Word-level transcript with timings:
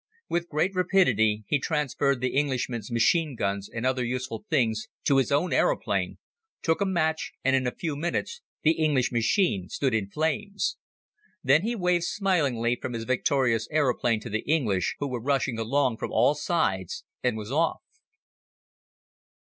With 0.27 0.49
great 0.49 0.73
rapidity 0.73 1.43
he 1.45 1.59
transferred 1.59 2.21
the 2.21 2.29
Englishman's 2.35 2.89
machine 2.89 3.35
guns 3.35 3.69
and 3.69 3.85
other 3.85 4.03
useful 4.03 4.45
things 4.49 4.87
to 5.03 5.17
his 5.17 5.31
own 5.31 5.53
aeroplane, 5.53 6.17
took 6.63 6.81
a 6.81 6.87
match 6.87 7.33
and 7.43 7.55
in 7.55 7.67
a 7.67 7.71
few 7.75 7.95
minutes 7.95 8.41
the 8.63 8.71
English 8.71 9.11
machine 9.11 9.69
stood 9.69 9.93
in 9.93 10.09
flames. 10.09 10.77
Then 11.43 11.61
he 11.61 11.75
waved 11.75 12.05
smilingly 12.05 12.77
from 12.77 12.93
his 12.93 13.03
victorious 13.03 13.67
aeroplane 13.69 14.19
to 14.21 14.29
the 14.31 14.41
English 14.51 14.95
who 14.97 15.07
were 15.07 15.21
rushing 15.21 15.59
along 15.59 15.97
from 15.97 16.11
all 16.11 16.33
sides 16.33 17.03
and 17.21 17.37
was 17.37 17.51
off. 17.51 17.83